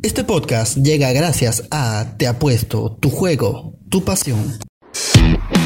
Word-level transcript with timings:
Este 0.00 0.22
podcast 0.22 0.76
llega 0.76 1.12
gracias 1.12 1.64
a 1.72 2.14
Te 2.18 2.28
Apuesto, 2.28 2.96
tu 3.00 3.10
juego, 3.10 3.74
tu 3.90 4.04
pasión. 4.04 4.56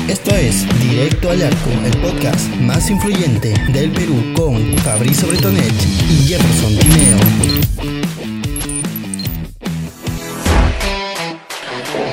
Esto 0.08 0.34
es 0.34 0.66
Directo 0.80 1.30
al 1.30 1.42
Arco, 1.42 1.70
el 1.84 2.00
podcast 2.00 2.48
más 2.62 2.88
influyente 2.88 3.52
del 3.74 3.92
Perú 3.92 4.32
con 4.34 4.56
Fabricio 4.78 5.28
Bretonet 5.28 5.72
y 6.10 6.28
Jefferson 6.28 6.78
Tineo. 6.78 7.91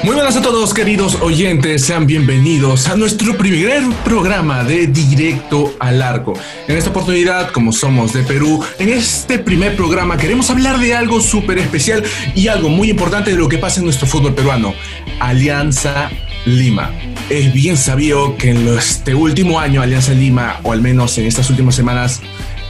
Muy 0.09 0.15
buenas 0.15 0.37
a 0.37 0.41
todos 0.41 0.73
queridos 0.73 1.19
oyentes, 1.21 1.85
sean 1.85 2.07
bienvenidos 2.07 2.87
a 2.87 2.95
nuestro 2.95 3.37
primer 3.37 3.83
programa 4.03 4.63
de 4.63 4.87
Directo 4.87 5.75
al 5.77 6.01
Arco. 6.01 6.33
En 6.67 6.77
esta 6.77 6.89
oportunidad, 6.89 7.51
como 7.51 7.71
somos 7.71 8.11
de 8.13 8.23
Perú, 8.23 8.65
en 8.79 8.89
este 8.89 9.37
primer 9.37 9.75
programa 9.75 10.17
queremos 10.17 10.49
hablar 10.49 10.79
de 10.79 10.95
algo 10.95 11.21
súper 11.21 11.59
especial 11.59 12.03
y 12.33 12.47
algo 12.47 12.69
muy 12.69 12.89
importante 12.89 13.29
de 13.29 13.37
lo 13.37 13.47
que 13.47 13.59
pasa 13.59 13.81
en 13.81 13.85
nuestro 13.85 14.07
fútbol 14.07 14.33
peruano, 14.33 14.73
Alianza 15.19 16.09
Lima. 16.43 16.91
Es 17.29 17.53
bien 17.53 17.77
sabido 17.77 18.35
que 18.35 18.49
en 18.49 18.67
este 18.67 19.13
último 19.13 19.59
año 19.59 19.79
Alianza 19.79 20.13
Lima, 20.13 20.59
o 20.63 20.71
al 20.71 20.81
menos 20.81 21.19
en 21.19 21.27
estas 21.27 21.51
últimas 21.51 21.75
semanas, 21.75 22.19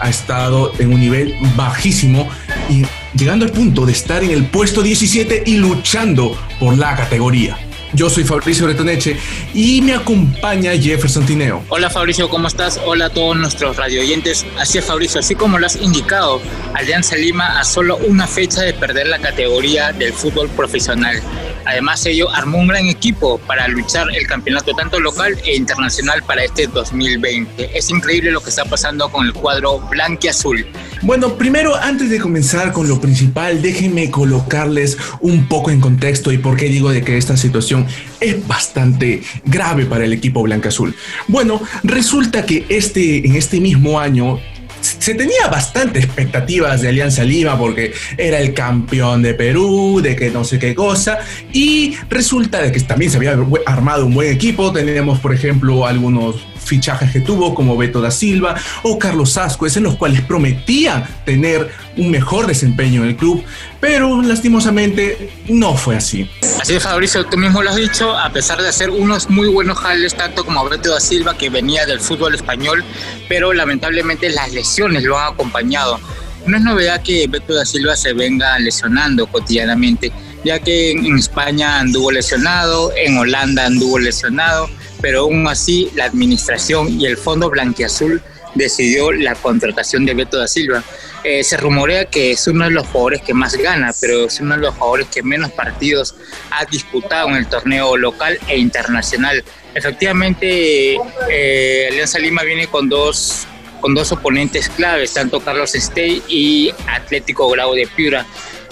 ha 0.01 0.09
estado 0.09 0.73
en 0.77 0.91
un 0.93 0.99
nivel 0.99 1.33
bajísimo 1.55 2.27
y 2.69 2.83
llegando 3.13 3.45
al 3.45 3.51
punto 3.51 3.85
de 3.85 3.91
estar 3.91 4.23
en 4.23 4.31
el 4.31 4.45
puesto 4.45 4.81
17 4.81 5.43
y 5.45 5.57
luchando 5.57 6.37
por 6.59 6.77
la 6.77 6.95
categoría. 6.95 7.57
Yo 7.93 8.07
soy 8.07 8.23
Fabricio 8.23 8.65
Bretoneche 8.65 9.17
y 9.53 9.81
me 9.81 9.95
acompaña 9.95 10.73
Jefferson 10.77 11.25
Tineo. 11.25 11.63
Hola 11.69 11.89
Fabricio, 11.89 12.29
¿cómo 12.29 12.47
estás? 12.47 12.79
Hola 12.85 13.05
a 13.05 13.09
todos 13.09 13.35
nuestros 13.35 13.77
radio 13.77 14.01
oyentes. 14.01 14.45
Así 14.59 14.77
es 14.77 14.85
Fabricio, 14.85 15.19
así 15.19 15.33
como 15.33 15.57
lo 15.57 15.65
has 15.65 15.75
indicado, 15.75 16.39
Alianza 16.75 17.15
Lima 17.15 17.59
a 17.59 17.63
solo 17.63 17.97
una 17.97 18.27
fecha 18.27 18.61
de 18.61 18.73
perder 18.73 19.07
la 19.07 19.17
categoría 19.17 19.91
del 19.91 20.13
fútbol 20.13 20.49
profesional. 20.49 21.19
Además, 21.65 22.05
ello 22.05 22.29
armó 22.29 22.59
un 22.59 22.67
gran 22.67 22.85
equipo 22.87 23.39
para 23.39 23.67
luchar 23.67 24.07
el 24.15 24.25
campeonato 24.27 24.73
tanto 24.73 24.99
local 24.99 25.37
e 25.43 25.55
internacional 25.55 26.23
para 26.23 26.43
este 26.43 26.67
2020. 26.67 27.77
Es 27.77 27.89
increíble 27.89 28.31
lo 28.31 28.41
que 28.41 28.49
está 28.49 28.65
pasando 28.65 29.11
con 29.11 29.25
el 29.25 29.33
cuadro 29.33 29.79
blanquiazul. 29.79 30.65
Bueno, 31.01 31.37
primero, 31.37 31.75
antes 31.75 32.09
de 32.09 32.19
comenzar 32.19 32.73
con 32.73 32.89
lo 32.89 32.99
principal, 32.99 33.61
déjenme 33.61 34.11
colocarles 34.11 34.97
un 35.21 35.47
poco 35.47 35.71
en 35.71 35.79
contexto 35.79 36.31
y 36.33 36.37
por 36.37 36.57
qué 36.57 36.65
digo 36.65 36.91
de 36.91 37.01
que 37.01 37.17
esta 37.17 37.37
situación 37.37 37.87
es 38.19 38.45
bastante 38.45 39.21
grave 39.45 39.85
para 39.85 40.03
el 40.03 40.11
equipo 40.11 40.41
blanca-azul. 40.41 40.93
Bueno, 41.27 41.61
resulta 41.83 42.45
que 42.45 42.65
este, 42.67 43.25
en 43.25 43.37
este 43.37 43.61
mismo 43.61 43.97
año 43.97 44.39
se 44.81 45.13
tenía 45.13 45.47
bastante 45.47 45.99
expectativas 45.99 46.81
de 46.81 46.89
Alianza 46.89 47.23
Lima 47.23 47.57
porque 47.57 47.93
era 48.17 48.39
el 48.39 48.53
campeón 48.53 49.21
de 49.21 49.33
Perú, 49.33 50.01
de 50.01 50.17
que 50.17 50.29
no 50.29 50.43
sé 50.43 50.59
qué 50.59 50.75
cosa, 50.75 51.19
y 51.53 51.95
resulta 52.09 52.61
de 52.61 52.73
que 52.73 52.79
también 52.81 53.09
se 53.09 53.17
había 53.17 53.37
armado 53.65 54.05
un 54.05 54.13
buen 54.13 54.33
equipo, 54.33 54.71
teníamos 54.73 55.19
por 55.19 55.33
ejemplo 55.33 55.85
algunos 55.85 56.45
fichajes 56.69 57.11
que 57.11 57.19
tuvo 57.19 57.53
como 57.53 57.75
Beto 57.75 57.99
da 57.99 58.11
Silva 58.11 58.55
o 58.83 58.97
Carlos 58.97 59.35
Ascuez 59.37 59.75
en 59.75 59.83
los 59.83 59.95
cuales 59.95 60.21
prometían 60.21 61.05
tener 61.25 61.69
un 61.97 62.11
mejor 62.11 62.47
desempeño 62.47 63.03
en 63.03 63.09
el 63.09 63.15
club, 63.17 63.43
pero 63.79 64.21
lastimosamente 64.21 65.29
no 65.49 65.75
fue 65.75 65.97
así. 65.97 66.29
Así 66.61 66.75
es, 66.75 66.83
Fabricio, 66.83 67.25
tú 67.25 67.37
mismo 67.37 67.61
lo 67.61 67.69
has 67.69 67.75
dicho, 67.75 68.17
a 68.17 68.31
pesar 68.31 68.61
de 68.61 68.69
hacer 68.69 68.89
unos 68.89 69.29
muy 69.29 69.47
buenos 69.49 69.77
jales, 69.79 70.15
tanto 70.15 70.45
como 70.45 70.67
Beto 70.69 70.91
da 70.91 70.99
Silva, 70.99 71.37
que 71.37 71.49
venía 71.49 71.85
del 71.85 71.99
fútbol 71.99 72.35
español, 72.35 72.83
pero 73.27 73.51
lamentablemente 73.53 74.29
las 74.29 74.53
lesiones 74.53 75.03
lo 75.03 75.17
han 75.17 75.33
acompañado. 75.33 75.99
No 76.45 76.57
es 76.57 76.63
novedad 76.63 77.01
que 77.01 77.27
Beto 77.27 77.53
da 77.53 77.65
Silva 77.65 77.95
se 77.95 78.13
venga 78.13 78.57
lesionando 78.59 79.27
cotidianamente, 79.27 80.11
ya 80.43 80.59
que 80.59 80.91
en 80.91 81.17
España 81.17 81.79
anduvo 81.79 82.11
lesionado, 82.11 82.91
en 82.95 83.17
Holanda 83.17 83.65
anduvo 83.65 83.99
lesionado, 83.99 84.69
pero 85.01 85.21
aún 85.21 85.47
así 85.47 85.89
la 85.95 86.05
administración 86.05 86.99
y 86.99 87.05
el 87.05 87.17
Fondo 87.17 87.49
Blanquiazul 87.49 88.21
decidió 88.55 89.11
la 89.11 89.35
contratación 89.35 90.05
de 90.05 90.13
Beto 90.13 90.37
da 90.37 90.47
Silva. 90.47 90.83
Eh, 91.23 91.43
se 91.43 91.57
rumorea 91.57 92.05
que 92.05 92.31
es 92.31 92.47
uno 92.47 92.65
de 92.65 92.71
los 92.71 92.87
jugadores 92.87 93.21
que 93.21 93.33
más 93.33 93.55
gana, 93.55 93.91
pero 93.99 94.25
es 94.25 94.39
uno 94.39 94.55
de 94.55 94.61
los 94.61 94.75
jugadores 94.75 95.07
que 95.07 95.21
menos 95.21 95.51
partidos 95.51 96.15
ha 96.51 96.65
disputado 96.65 97.29
en 97.29 97.35
el 97.35 97.47
torneo 97.47 97.97
local 97.97 98.39
e 98.47 98.57
internacional. 98.57 99.43
Efectivamente, 99.75 100.97
eh, 101.29 101.87
Alianza 101.91 102.19
Lima 102.19 102.43
viene 102.43 102.67
con 102.67 102.89
dos, 102.89 103.45
con 103.81 103.93
dos 103.93 104.11
oponentes 104.11 104.69
claves, 104.69 105.13
tanto 105.13 105.41
Carlos 105.41 105.73
Stey 105.73 106.23
y 106.27 106.71
Atlético 106.87 107.49
Grau 107.49 107.73
de 107.73 107.87
Piura 107.87 108.25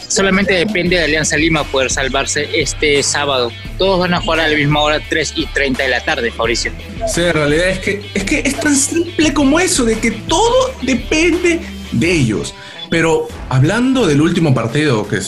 solamente 0.07 0.53
depende 0.53 0.97
de 0.97 1.03
Alianza 1.03 1.37
Lima 1.37 1.63
poder 1.63 1.91
salvarse 1.91 2.47
este 2.53 3.03
sábado. 3.03 3.51
Todos 3.77 3.99
van 3.99 4.13
a 4.13 4.21
jugar 4.21 4.41
a 4.41 4.47
la 4.47 4.55
misma 4.55 4.81
hora, 4.81 4.99
3 5.09 5.33
y 5.35 5.45
30 5.47 5.83
de 5.83 5.89
la 5.89 6.03
tarde, 6.03 6.31
Mauricio. 6.37 6.71
Sí, 7.07 7.21
en 7.21 7.33
realidad 7.33 7.69
es 7.69 7.79
que, 7.79 8.09
es 8.13 8.23
que 8.23 8.39
es 8.39 8.59
tan 8.59 8.75
simple 8.75 9.33
como 9.33 9.59
eso, 9.59 9.85
de 9.85 9.99
que 9.99 10.11
todo 10.11 10.73
depende 10.81 11.59
de 11.91 12.11
ellos. 12.11 12.53
Pero 12.89 13.27
hablando 13.49 14.07
del 14.07 14.21
último 14.21 14.53
partido, 14.53 15.07
que 15.07 15.19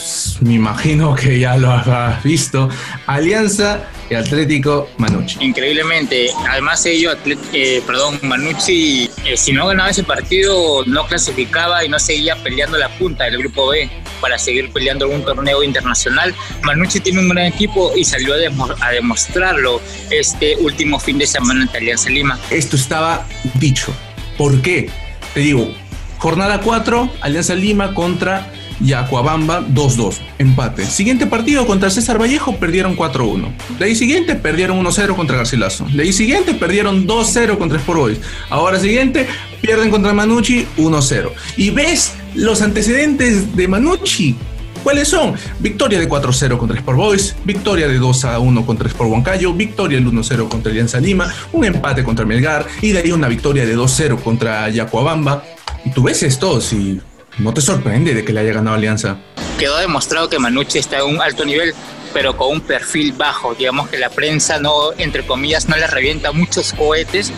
me 0.42 0.54
imagino 0.54 1.14
que 1.14 1.40
ya 1.40 1.58
lo 1.58 1.72
has 1.72 2.24
visto, 2.24 2.70
Alianza 3.06 3.82
y 4.10 4.16
Atlético 4.16 4.90
Manucci. 4.98 5.38
Increíblemente, 5.42 6.30
además 6.50 6.86
ellos, 6.86 7.18
eh, 7.54 7.84
perdón, 7.86 8.18
Manucci, 8.22 9.10
eh, 9.26 9.36
si 9.36 9.52
no 9.52 9.68
ganaba 9.68 9.90
ese 9.90 10.04
partido, 10.04 10.86
no 10.86 11.06
clasificaba 11.06 11.84
y 11.84 11.90
no 11.90 12.00
seguía 12.00 12.42
peleando 12.42 12.78
la 12.78 12.90
punta 12.98 13.26
del 13.26 13.40
grupo 13.40 13.68
B 13.68 13.90
para 14.20 14.38
seguir 14.38 14.72
peleando 14.72 15.06
algún 15.06 15.24
torneo 15.24 15.64
internacional. 15.64 16.34
Manucci 16.64 17.00
tiene 17.00 17.20
un 17.20 17.30
gran 17.30 17.46
equipo 17.46 17.92
y 17.96 18.04
salió 18.04 18.34
a, 18.34 18.90
demostrarlo 18.92 19.82
este 20.10 20.56
último 20.58 21.00
fin 21.00 21.18
de 21.18 21.28
semana 21.28 21.62
ante 21.62 21.78
Alianza 21.78 22.10
Lima. 22.10 22.40
Esto 22.50 22.76
estaba 22.76 23.26
dicho. 23.56 23.94
¿Por 24.38 24.62
qué? 24.62 24.90
Te 25.34 25.42
digo, 25.42 25.74
jornada 26.18 26.62
4, 26.62 27.12
Alianza 27.22 27.56
Lima 27.56 27.94
contra 27.94 28.52
Yacuabamba 28.82 29.62
2-2, 29.68 30.20
empate. 30.38 30.86
Siguiente 30.86 31.28
partido 31.28 31.66
contra 31.66 31.90
César 31.90 32.20
Vallejo 32.20 32.56
perdieron 32.56 32.96
4-1. 32.96 33.52
De 33.78 33.94
siguiente 33.96 34.36
perdieron 34.36 34.84
1-0 34.84 35.16
contra 35.16 35.38
Garcilaso. 35.38 35.86
De 35.92 36.12
siguiente 36.14 36.54
perdieron 36.54 37.06
2-0 37.06 37.58
contra 37.58 37.78
Sport 37.78 38.00
Boys. 38.00 38.20
Ahora 38.50 38.80
siguiente 38.80 39.28
pierden 39.62 39.90
contra 39.90 40.14
Manucci 40.14 40.68
1-0. 40.78 41.32
Y 41.58 41.70
ves 41.72 42.14
los 42.36 42.62
antecedentes 42.62 43.56
de 43.56 43.68
Manucci. 43.68 44.36
¿Cuáles 44.84 45.10
son? 45.10 45.36
Victoria 45.60 46.00
de 46.00 46.08
4-0 46.08 46.58
contra 46.58 46.78
Sport 46.78 46.98
Boys, 46.98 47.36
victoria 47.44 47.88
de 47.88 48.00
2-1 48.00 48.66
contra 48.66 48.88
Sport 48.88 49.12
Huancayo, 49.12 49.54
victoria 49.54 49.98
del 49.98 50.08
1-0 50.08 50.48
contra 50.48 50.72
Alianza 50.72 51.00
Lima, 51.02 51.34
un 51.52 51.66
empate 51.66 52.04
contra 52.04 52.26
Melgar 52.26 52.66
y 52.82 52.92
de 52.92 53.00
ahí 53.00 53.12
una 53.12 53.28
victoria 53.28 53.66
de 53.66 53.76
2-0 53.76 54.22
contra 54.22 54.70
Yacuabamba. 54.70 55.44
Y 55.84 55.92
tú 55.92 56.04
ves 56.04 56.24
esto, 56.24 56.62
si 56.62 57.02
¿No 57.40 57.54
te 57.54 57.62
sorprende 57.62 58.14
de 58.14 58.26
que 58.26 58.34
le 58.34 58.42
haya 58.42 58.52
ganado 58.52 58.76
Alianza? 58.76 59.18
Quedó 59.58 59.78
demostrado 59.78 60.30
que 60.30 60.38
Manucci 60.40 60.78
está 60.78 61.00
a 61.00 61.06
un 61.06 61.22
alto 61.22 61.46
nivel, 61.46 61.74
pero 62.14 62.36
con 62.36 62.52
un 62.52 62.62
perfil 62.62 63.14
bajo. 63.14 63.56
Digamos 63.56 63.88
que 63.88 63.98
la 63.98 64.10
prensa 64.10 64.60
no, 64.60 64.92
entre 64.98 65.26
comillas, 65.26 65.70
no 65.70 65.78
le 65.78 65.88
revienta 65.88 66.34
muchos 66.34 66.74
cohetes, 66.74 67.32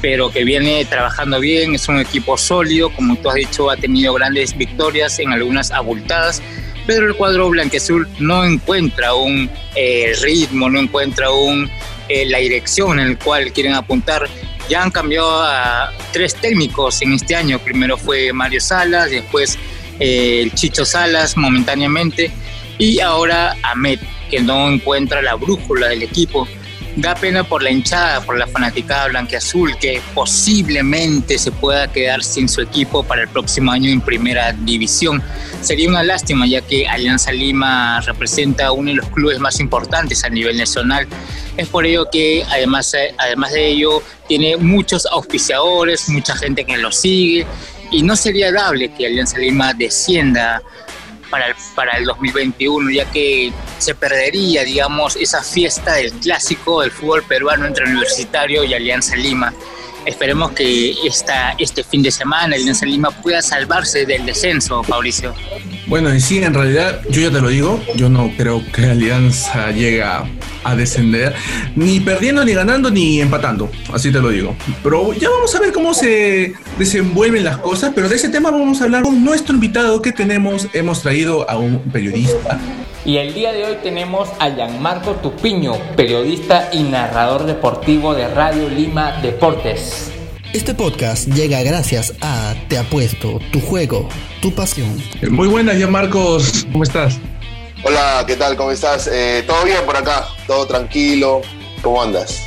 pero 0.00 0.30
que 0.30 0.44
viene 0.44 0.84
trabajando 0.84 1.40
bien, 1.40 1.74
es 1.74 1.88
un 1.88 1.98
equipo 1.98 2.36
sólido, 2.36 2.90
como 2.90 3.16
tú 3.16 3.28
has 3.28 3.36
dicho, 3.36 3.70
ha 3.70 3.76
tenido 3.76 4.14
grandes 4.14 4.56
victorias 4.56 5.18
en 5.18 5.32
algunas 5.32 5.70
abultadas, 5.70 6.42
pero 6.86 7.06
el 7.06 7.14
cuadro 7.14 7.50
blanqueazul 7.50 8.08
no 8.18 8.44
encuentra 8.44 9.14
un 9.14 9.50
eh, 9.74 10.14
ritmo, 10.22 10.68
no 10.70 10.78
encuentra 10.78 11.30
un, 11.30 11.70
eh, 12.08 12.26
la 12.26 12.38
dirección 12.38 13.00
en 13.00 13.10
la 13.10 13.18
cual 13.18 13.52
quieren 13.52 13.74
apuntar 13.74 14.28
ya 14.68 14.82
han 14.82 14.90
cambiado 14.90 15.42
a 15.42 15.92
tres 16.12 16.34
técnicos 16.34 17.02
en 17.02 17.12
este 17.12 17.34
año. 17.36 17.58
Primero 17.58 17.96
fue 17.96 18.32
Mario 18.32 18.60
Salas, 18.60 19.10
después 19.10 19.58
eh, 20.00 20.42
el 20.42 20.52
Chicho 20.54 20.84
Salas 20.84 21.36
momentáneamente 21.36 22.30
y 22.78 23.00
ahora 23.00 23.56
Ahmed, 23.62 24.00
que 24.30 24.40
no 24.40 24.68
encuentra 24.70 25.22
la 25.22 25.34
brújula 25.34 25.88
del 25.88 26.02
equipo. 26.02 26.48
Da 26.96 27.14
pena 27.14 27.44
por 27.44 27.62
la 27.62 27.70
hinchada, 27.70 28.22
por 28.22 28.38
la 28.38 28.46
fanaticada 28.46 29.08
blanqueazul, 29.08 29.76
que 29.76 30.00
posiblemente 30.14 31.38
se 31.38 31.52
pueda 31.52 31.92
quedar 31.92 32.24
sin 32.24 32.48
su 32.48 32.62
equipo 32.62 33.02
para 33.02 33.22
el 33.22 33.28
próximo 33.28 33.70
año 33.70 33.90
en 33.90 34.00
primera 34.00 34.52
división. 34.52 35.22
Sería 35.60 35.90
una 35.90 36.02
lástima, 36.02 36.46
ya 36.46 36.62
que 36.62 36.88
Alianza 36.88 37.32
Lima 37.32 38.00
representa 38.00 38.72
uno 38.72 38.90
de 38.90 38.96
los 38.96 39.10
clubes 39.10 39.38
más 39.40 39.60
importantes 39.60 40.24
a 40.24 40.30
nivel 40.30 40.56
nacional. 40.56 41.06
Es 41.58 41.68
por 41.68 41.84
ello 41.84 42.08
que, 42.10 42.44
además, 42.48 42.96
además 43.18 43.52
de 43.52 43.66
ello, 43.66 44.02
tiene 44.26 44.56
muchos 44.56 45.04
auspiciadores, 45.04 46.08
mucha 46.08 46.34
gente 46.34 46.64
que 46.64 46.78
lo 46.78 46.90
sigue, 46.92 47.46
y 47.90 48.02
no 48.02 48.16
sería 48.16 48.50
dable 48.50 48.88
que 48.88 49.06
Alianza 49.06 49.38
Lima 49.38 49.74
descienda 49.74 50.62
para 51.30 51.48
el, 51.48 51.54
para 51.74 51.96
el 51.98 52.04
2021, 52.04 52.90
ya 52.90 53.10
que 53.10 53.52
se 53.78 53.94
perdería, 53.94 54.64
digamos, 54.64 55.16
esa 55.16 55.42
fiesta 55.42 55.94
del 55.94 56.12
clásico 56.12 56.82
del 56.82 56.90
fútbol 56.90 57.22
peruano 57.22 57.66
entre 57.66 57.84
Universitario 57.84 58.64
y 58.64 58.74
Alianza 58.74 59.16
Lima. 59.16 59.52
Esperemos 60.06 60.52
que 60.52 60.94
esta, 61.04 61.56
este 61.58 61.82
fin 61.82 62.00
de 62.00 62.12
semana 62.12 62.54
Alianza 62.54 62.86
Lima 62.86 63.10
pueda 63.10 63.42
salvarse 63.42 64.06
del 64.06 64.24
descenso, 64.24 64.82
Mauricio. 64.88 65.34
Bueno, 65.88 66.14
y 66.14 66.20
sí, 66.20 66.38
en 66.42 66.54
realidad, 66.54 67.02
yo 67.10 67.22
ya 67.22 67.30
te 67.30 67.40
lo 67.40 67.48
digo, 67.48 67.82
yo 67.96 68.08
no 68.08 68.30
creo 68.36 68.62
que 68.72 68.86
Alianza 68.86 69.72
llegue 69.72 70.04
a 70.66 70.74
descender, 70.74 71.34
ni 71.74 72.00
perdiendo, 72.00 72.44
ni 72.44 72.52
ganando, 72.52 72.90
ni 72.90 73.20
empatando, 73.20 73.70
así 73.92 74.10
te 74.10 74.20
lo 74.20 74.30
digo. 74.30 74.56
Pero 74.82 75.12
ya 75.12 75.30
vamos 75.30 75.54
a 75.54 75.60
ver 75.60 75.72
cómo 75.72 75.94
se 75.94 76.54
desenvuelven 76.78 77.44
las 77.44 77.58
cosas, 77.58 77.92
pero 77.94 78.08
de 78.08 78.16
ese 78.16 78.28
tema 78.28 78.50
vamos 78.50 78.80
a 78.80 78.84
hablar 78.84 79.04
con 79.04 79.24
nuestro 79.24 79.54
invitado 79.54 80.02
que 80.02 80.12
tenemos, 80.12 80.68
hemos 80.72 81.02
traído 81.02 81.48
a 81.48 81.56
un 81.56 81.78
periodista. 81.92 82.58
Y 83.04 83.18
el 83.18 83.34
día 83.34 83.52
de 83.52 83.64
hoy 83.64 83.76
tenemos 83.84 84.28
a 84.40 84.50
Gianmarco 84.50 85.12
Tupiño, 85.12 85.74
periodista 85.96 86.70
y 86.72 86.82
narrador 86.82 87.46
deportivo 87.46 88.14
de 88.14 88.26
Radio 88.26 88.68
Lima 88.68 89.20
Deportes. 89.22 90.10
Este 90.52 90.74
podcast 90.74 91.28
llega 91.28 91.62
gracias 91.62 92.14
a 92.20 92.54
Te 92.68 92.78
Apuesto, 92.78 93.38
tu 93.52 93.60
juego, 93.60 94.08
tu 94.40 94.52
pasión. 94.54 95.00
Muy 95.30 95.46
buenas, 95.46 95.76
Marcos, 95.88 96.66
¿cómo 96.72 96.82
estás? 96.82 97.20
Hola, 97.82 98.24
¿qué 98.26 98.36
tal? 98.36 98.56
¿Cómo 98.56 98.70
estás? 98.70 99.08
Eh, 99.12 99.44
¿Todo 99.46 99.64
bien 99.64 99.78
por 99.84 99.96
acá? 99.96 100.26
¿Todo 100.46 100.66
tranquilo? 100.66 101.42
¿Cómo 101.82 102.02
andas? 102.02 102.46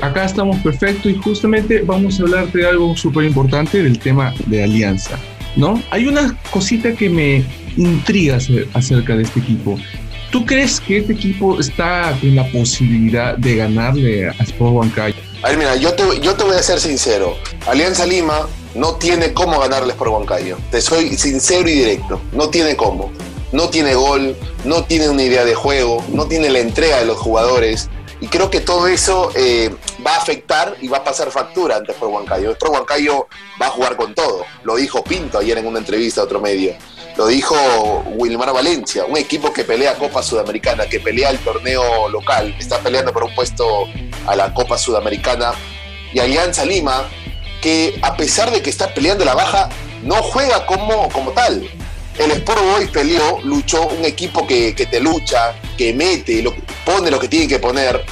acá 0.00 0.24
estamos 0.24 0.56
perfecto 0.60 1.10
y 1.10 1.16
justamente 1.16 1.82
vamos 1.82 2.18
a 2.18 2.22
hablarte 2.22 2.60
de 2.60 2.66
algo 2.66 2.96
súper 2.96 3.24
importante 3.24 3.82
del 3.82 3.98
tema 3.98 4.32
de 4.46 4.64
alianza, 4.64 5.18
¿no? 5.54 5.82
Hay 5.90 6.06
una 6.06 6.34
cosita 6.50 6.94
que 6.94 7.10
me 7.10 7.44
intriga 7.76 8.38
acerca 8.72 9.16
de 9.16 9.24
este 9.24 9.40
equipo. 9.40 9.78
¿Tú 10.30 10.46
crees 10.46 10.80
que 10.80 10.98
este 10.98 11.12
equipo 11.12 11.60
está 11.60 12.16
en 12.22 12.36
la 12.36 12.50
posibilidad 12.52 13.36
de 13.36 13.56
ganarle 13.56 14.30
a 14.30 14.42
Sport 14.44 14.76
Huancayo? 14.76 15.16
A 15.42 15.48
ver, 15.48 15.58
mira, 15.58 15.76
yo 15.76 15.92
te, 15.92 16.04
yo 16.20 16.34
te 16.34 16.44
voy 16.44 16.56
a 16.56 16.62
ser 16.62 16.80
sincero. 16.80 17.36
Alianza 17.66 18.06
Lima 18.06 18.48
no 18.74 18.94
tiene 18.94 19.34
cómo 19.34 19.60
ganarles 19.60 19.94
por 19.96 20.08
Huancayo. 20.08 20.56
Te 20.70 20.80
soy 20.80 21.16
sincero 21.18 21.68
y 21.68 21.72
directo. 21.72 22.18
No 22.32 22.48
tiene 22.48 22.76
cómo. 22.76 23.12
No 23.52 23.68
tiene 23.70 23.94
gol, 23.94 24.36
no 24.64 24.84
tiene 24.84 25.08
una 25.08 25.22
idea 25.22 25.44
de 25.44 25.54
juego, 25.54 26.04
no 26.08 26.26
tiene 26.26 26.50
la 26.50 26.58
entrega 26.58 26.98
de 26.98 27.06
los 27.06 27.18
jugadores. 27.18 27.88
Y 28.20 28.28
creo 28.28 28.50
que 28.50 28.60
todo 28.60 28.86
eso 28.86 29.30
eh, 29.34 29.70
va 30.04 30.14
a 30.14 30.18
afectar 30.18 30.76
y 30.80 30.88
va 30.88 30.98
a 30.98 31.04
pasar 31.04 31.30
factura 31.30 31.76
ante 31.76 31.92
Sport 31.92 32.12
Huancayo. 32.12 32.52
Sport 32.52 32.72
Huancayo 32.72 33.28
va 33.60 33.66
a 33.66 33.70
jugar 33.70 33.96
con 33.96 34.14
todo. 34.14 34.44
Lo 34.64 34.76
dijo 34.76 35.04
Pinto 35.04 35.38
ayer 35.38 35.58
en 35.58 35.66
una 35.66 35.78
entrevista 35.78 36.22
a 36.22 36.24
otro 36.24 36.40
medio. 36.40 36.74
Lo 37.16 37.26
dijo 37.26 37.54
Wilmar 38.16 38.52
Valencia, 38.52 39.06
un 39.06 39.16
equipo 39.16 39.50
que 39.50 39.64
pelea 39.64 39.94
Copa 39.94 40.22
Sudamericana, 40.22 40.86
que 40.86 41.00
pelea 41.00 41.30
el 41.30 41.38
torneo 41.38 42.10
local, 42.10 42.54
está 42.58 42.78
peleando 42.80 43.10
por 43.10 43.24
un 43.24 43.34
puesto 43.34 43.84
a 44.26 44.36
la 44.36 44.52
Copa 44.52 44.76
Sudamericana. 44.76 45.52
Y 46.12 46.18
Alianza 46.18 46.66
Lima, 46.66 47.08
que 47.62 47.98
a 48.02 48.16
pesar 48.16 48.50
de 48.50 48.60
que 48.60 48.68
está 48.68 48.92
peleando 48.92 49.24
la 49.24 49.34
baja, 49.34 49.70
no 50.02 50.16
juega 50.16 50.66
como, 50.66 51.08
como 51.08 51.32
tal. 51.32 51.66
El 52.18 52.30
Sport 52.30 52.62
Boys 52.62 52.90
peleó, 52.90 53.40
luchó, 53.44 53.86
un 53.88 54.04
equipo 54.04 54.46
que, 54.46 54.72
te 54.72 55.00
lucha, 55.00 55.54
que 55.76 55.92
mete, 55.92 56.42
lo, 56.42 56.54
pone 56.84 57.10
lo 57.10 57.18
que 57.18 57.28
tiene 57.28 57.46
que 57.46 57.58
poner, 57.58 58.04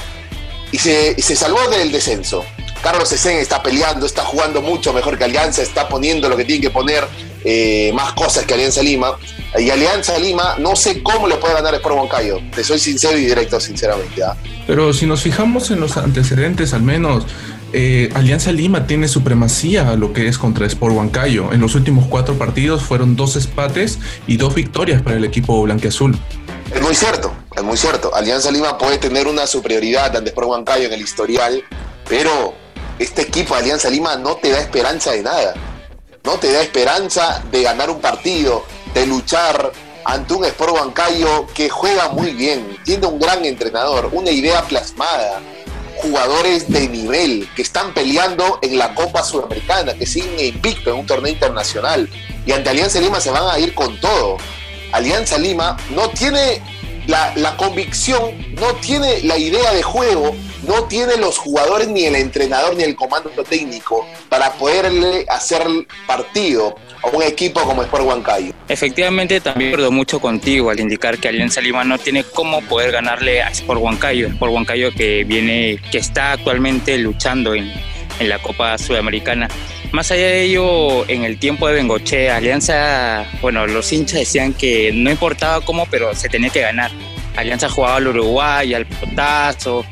y 0.71 0.77
se, 0.77 1.19
se 1.21 1.35
salvó 1.35 1.67
del 1.69 1.91
descenso. 1.91 2.45
Carlos 2.85 3.09
Sesen 3.09 3.37
está 3.37 3.63
peleando, 3.63 4.05
está 4.05 4.23
jugando 4.23 4.61
mucho 4.61 4.93
mejor 4.93 5.17
que 5.17 5.23
Alianza, 5.23 5.63
está 5.63 5.89
poniendo 5.89 6.29
lo 6.29 6.37
que 6.37 6.45
tiene 6.45 6.61
que 6.61 6.69
poner, 6.69 7.03
eh, 7.43 7.91
más 7.95 8.13
cosas 8.13 8.45
que 8.45 8.53
Alianza 8.53 8.83
Lima. 8.83 9.17
Y 9.57 9.71
Alianza 9.71 10.19
Lima, 10.19 10.55
no 10.59 10.75
sé 10.75 11.01
cómo 11.01 11.27
le 11.27 11.37
puede 11.37 11.55
ganar 11.55 11.73
Sport 11.73 11.95
Huancayo. 11.95 12.39
Te 12.53 12.63
soy 12.63 12.77
sincero 12.77 13.17
y 13.17 13.25
directo, 13.25 13.59
sinceramente. 13.59 14.23
¿ah? 14.23 14.37
Pero 14.67 14.93
si 14.93 15.07
nos 15.07 15.23
fijamos 15.23 15.71
en 15.71 15.79
los 15.79 15.97
antecedentes, 15.97 16.75
al 16.75 16.83
menos, 16.83 17.25
eh, 17.75 18.09
Alianza 18.13 18.51
Lima 18.51 18.87
tiene 18.87 19.07
supremacía 19.07 19.89
a 19.89 19.95
lo 19.95 20.13
que 20.13 20.27
es 20.27 20.37
contra 20.37 20.65
Sport 20.65 20.95
Huancayo. 20.95 21.51
En 21.51 21.61
los 21.61 21.75
últimos 21.75 22.07
cuatro 22.07 22.35
partidos 22.35 22.81
fueron 22.83 23.15
dos 23.15 23.35
empates 23.35 23.99
y 24.27 24.37
dos 24.37 24.55
victorias 24.55 25.01
para 25.01 25.17
el 25.17 25.25
equipo 25.25 25.61
blanqueazul. 25.61 26.17
Es 26.73 26.81
muy 26.81 26.95
cierto, 26.95 27.33
es 27.55 27.63
muy 27.63 27.77
cierto. 27.77 28.15
Alianza 28.15 28.49
Lima 28.51 28.77
puede 28.77 28.97
tener 28.97 29.27
una 29.27 29.45
superioridad 29.45 30.15
ante 30.15 30.29
Sport 30.29 30.47
Huancayo 30.47 30.87
en 30.87 30.93
el 30.93 31.01
historial, 31.01 31.63
pero 32.09 32.53
este 32.97 33.23
equipo 33.23 33.53
de 33.53 33.61
Alianza 33.61 33.89
Lima 33.89 34.15
no 34.15 34.35
te 34.35 34.49
da 34.49 34.59
esperanza 34.59 35.11
de 35.11 35.21
nada 35.21 35.53
no 36.25 36.39
te 36.39 36.51
da 36.51 36.61
esperanza 36.61 37.43
de 37.51 37.61
ganar 37.61 37.89
un 37.89 38.01
partido, 38.01 38.65
de 38.93 39.05
luchar 39.05 39.71
ante 40.03 40.33
un 40.33 40.43
Sport 40.45 40.73
Huancayo 40.73 41.45
que 41.53 41.69
juega 41.69 42.09
muy 42.09 42.31
bien, 42.31 42.77
tiene 42.83 43.05
un 43.05 43.19
gran 43.19 43.45
entrenador, 43.45 44.09
una 44.11 44.31
idea 44.31 44.63
plasmada, 44.63 45.39
jugadores 46.05 46.69
de 46.69 46.87
nivel 46.87 47.49
que 47.55 47.61
están 47.61 47.93
peleando 47.93 48.59
en 48.61 48.77
la 48.77 48.93
Copa 48.93 49.23
Sudamericana, 49.23 49.93
que 49.93 50.05
siguen 50.05 50.39
invicto 50.39 50.91
en 50.91 50.97
un 50.97 51.05
torneo 51.05 51.31
internacional. 51.31 52.09
Y 52.45 52.51
ante 52.51 52.69
Alianza 52.69 52.99
Lima 52.99 53.19
se 53.19 53.31
van 53.31 53.49
a 53.49 53.59
ir 53.59 53.73
con 53.73 53.99
todo. 53.99 54.37
Alianza 54.91 55.37
Lima 55.37 55.77
no 55.89 56.09
tiene 56.09 56.61
la, 57.07 57.33
la 57.35 57.57
convicción, 57.57 58.35
no 58.55 58.75
tiene 58.75 59.21
la 59.23 59.37
idea 59.37 59.73
de 59.73 59.83
juego 59.83 60.35
no 60.67 60.85
tiene 60.85 61.17
los 61.17 61.37
jugadores, 61.37 61.87
ni 61.87 62.05
el 62.05 62.15
entrenador, 62.15 62.75
ni 62.75 62.83
el 62.83 62.95
comando 62.95 63.29
técnico 63.43 64.05
para 64.29 64.53
poderle 64.53 65.25
hacer 65.29 65.67
partido 66.07 66.75
a 67.01 67.07
un 67.07 67.23
equipo 67.23 67.61
como 67.61 67.83
Sport 67.83 68.05
Huancayo. 68.05 68.53
Efectivamente, 68.67 69.39
también 69.41 69.71
acuerdo 69.71 69.91
mucho 69.91 70.19
contigo 70.19 70.69
al 70.69 70.79
indicar 70.79 71.17
que 71.17 71.27
Alianza 71.27 71.61
Lima 71.61 71.83
no 71.83 71.97
tiene 71.97 72.23
cómo 72.23 72.61
poder 72.61 72.91
ganarle 72.91 73.41
a 73.41 73.49
Sport 73.49 73.81
Huancayo. 73.81 74.27
Sport 74.27 74.51
Huancayo 74.51 74.91
que 74.91 75.23
viene, 75.23 75.79
que 75.91 75.97
está 75.97 76.33
actualmente 76.33 76.97
luchando 76.97 77.53
en, 77.53 77.71
en 78.19 78.29
la 78.29 78.39
Copa 78.41 78.77
Sudamericana. 78.77 79.47
Más 79.91 80.11
allá 80.11 80.27
de 80.27 80.43
ello, 80.43 81.07
en 81.07 81.23
el 81.23 81.39
tiempo 81.39 81.67
de 81.67 81.75
Bengoche, 81.75 82.29
Alianza, 82.29 83.25
bueno, 83.41 83.65
los 83.67 83.93
hinchas 83.93 84.19
decían 84.19 84.53
que 84.53 84.91
no 84.93 85.09
importaba 85.09 85.61
cómo, 85.61 85.85
pero 85.89 86.13
se 86.15 86.27
tenía 86.27 86.49
que 86.49 86.61
ganar. 86.61 86.91
Alianza 87.37 87.69
jugaba 87.69 87.97
al 87.97 88.07
Uruguay, 88.07 88.73
al 88.73 88.85
Potazo, 88.85 89.85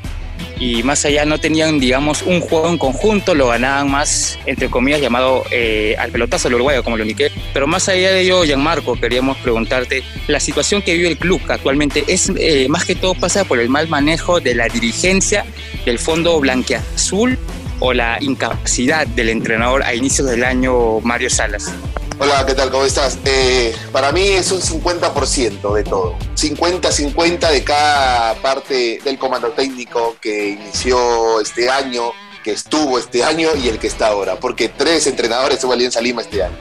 y 0.60 0.84
más 0.84 1.04
allá 1.06 1.26
no 1.26 1.40
tenían, 1.40 1.80
digamos, 1.80 2.22
un 2.22 2.40
juego 2.40 2.70
en 2.70 2.78
conjunto, 2.78 3.36
lo 3.36 3.48
ganaban 3.48 3.92
más, 3.92 4.40
entre 4.46 4.70
comillas, 4.70 5.02
llamado 5.02 5.44
eh, 5.52 5.96
al 6.00 6.12
pelotazo 6.12 6.48
del 6.48 6.56
uruguayo, 6.56 6.84
como 6.84 6.98
lo 6.98 7.04
indiqué. 7.04 7.32
Pero 7.54 7.68
más 7.68 7.90
allá 7.90 8.12
de 8.12 8.22
ello, 8.22 8.44
Gianmarco, 8.44 8.96
queríamos 8.96 9.38
preguntarte, 9.38 10.04
la 10.28 10.40
situación 10.40 10.82
que 10.82 10.94
vive 10.94 11.10
el 11.10 11.18
club 11.18 11.42
actualmente 11.50 12.06
es 12.08 12.32
eh, 12.38 12.68
más 12.70 12.86
que 12.86 12.96
todo 12.96 13.14
pasa 13.16 13.44
por 13.44 13.60
el 13.60 13.70
mal 13.70 13.88
manejo 13.88 14.40
de 14.40 14.56
la 14.56 14.68
dirigencia 14.68 15.46
del 15.86 16.00
fondo 16.00 16.40
blanqueazul 16.40 17.38
o 17.80 17.94
la 17.94 18.18
incapacidad 18.22 19.06
del 19.08 19.30
entrenador 19.30 19.84
a 19.84 19.94
inicios 19.94 20.30
del 20.30 20.44
año 20.44 21.02
Mario 21.02 21.30
Salas. 21.30 21.74
Hola, 22.20 22.46
¿qué 22.46 22.54
tal? 22.54 22.70
¿Cómo 22.70 22.86
estás? 22.86 23.18
Eh, 23.26 23.76
para 23.92 24.12
mí 24.12 24.22
es 24.28 24.52
un 24.52 24.62
50% 24.62 25.74
de 25.74 25.84
todo. 25.84 26.16
50-50 26.36 27.50
de 27.50 27.64
cada 27.64 28.36
parte 28.36 29.00
del 29.04 29.18
comando 29.18 29.50
técnico 29.50 30.16
que 30.22 30.50
inició 30.50 31.42
este 31.42 31.70
año, 31.70 32.12
que 32.44 32.52
estuvo 32.52 33.00
este 33.00 33.24
año 33.24 33.50
y 33.56 33.68
el 33.68 33.80
que 33.80 33.88
está 33.88 34.08
ahora. 34.08 34.36
Porque 34.36 34.70
tres 34.70 35.08
entrenadores 35.08 35.60
tuvo 35.60 35.74
Alianza 35.74 36.02
Lima 36.02 36.22
este 36.22 36.44
año. 36.44 36.58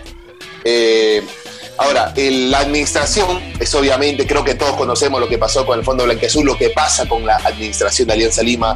Eh, 0.65 1.23
ahora, 1.77 2.15
la 2.17 2.59
administración 2.61 3.53
es 3.61 3.75
obviamente, 3.75 4.27
creo 4.27 4.45
que 4.45 4.55
todos 4.55 4.75
conocemos 4.77 5.21
lo 5.21 5.29
que 5.29 5.37
pasó 5.37 5.67
con 5.67 5.79
el 5.79 5.85
Fondo 5.85 6.05
Blanqueazul, 6.05 6.47
lo 6.47 6.57
que 6.57 6.71
pasa 6.71 7.07
con 7.07 7.27
la 7.27 7.37
administración 7.37 8.09
de 8.09 8.15
Alianza 8.15 8.43
Lima. 8.43 8.75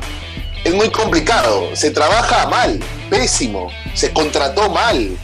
Es 0.62 0.74
muy 0.74 0.90
complicado, 0.90 1.74
se 1.74 1.90
trabaja 1.90 2.48
mal, 2.48 2.80
pésimo, 3.08 3.70
se 3.94 4.12
contrató 4.12 4.68
mal, 4.68 5.16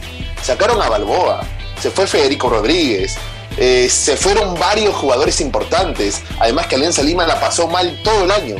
sacaron 0.43 0.81
a 0.81 0.89
Balboa, 0.89 1.41
se 1.81 1.89
fue 1.89 2.05
Federico 2.05 2.49
Rodríguez, 2.49 3.17
eh, 3.57 3.87
se 3.89 4.17
fueron 4.17 4.59
varios 4.59 4.95
jugadores 4.95 5.39
importantes. 5.41 6.21
Además 6.39 6.67
que 6.67 6.75
Alianza 6.75 7.03
Lima 7.03 7.25
la 7.25 7.39
pasó 7.39 7.67
mal 7.67 7.99
todo 8.03 8.23
el 8.23 8.31
año. 8.31 8.55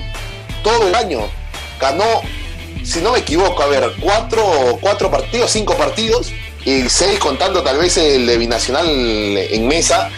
Todo 0.64 0.88
el 0.88 0.96
año. 0.96 1.22
Ganó, 1.80 2.06
si 2.84 3.02
no 3.02 3.12
me 3.12 3.20
equivoco, 3.20 3.62
a 3.64 3.68
ver, 3.68 3.94
cuatro, 4.00 4.78
cuatro 4.80 5.10
partidos, 5.10 5.52
cinco 5.52 5.76
partidos, 5.76 6.32
y 6.66 6.88
seis 6.90 7.20
contando 7.20 7.62
tal 7.62 7.78
vez 7.78 7.98
el 7.98 8.26
de 8.26 8.38
Binacional 8.38 8.88
en 8.88 9.68
mesa. 9.68 10.10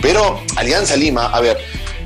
Pero 0.00 0.40
Alianza 0.56 0.96
Lima, 0.96 1.26
a 1.26 1.40
ver, 1.40 1.58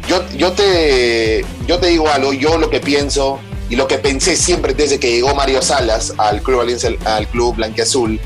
yo, 0.08 0.22
yo, 0.36 0.52
te, 0.52 1.44
yo 1.66 1.78
te 1.78 1.86
digo 1.88 2.08
algo, 2.08 2.32
yo 2.32 2.58
lo 2.58 2.68
que 2.68 2.80
pienso 2.80 3.38
y 3.70 3.76
lo 3.76 3.88
que 3.88 3.98
pensé 3.98 4.36
siempre 4.36 4.74
desde 4.74 5.00
que 5.00 5.10
llegó 5.10 5.34
Mario 5.34 5.62
Salas 5.62 6.12
al 6.18 6.42
Club 6.42 6.60
Alianza, 6.60 6.88
al 7.04 7.26
Club 7.28 7.56
Blanquiazul, 7.56 8.20